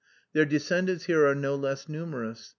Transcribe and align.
Their 0.33 0.45
descendants 0.45 1.05
here 1.05 1.27
are 1.27 1.35
no 1.35 1.53
less 1.55 1.87
numerous. 1.87 2.49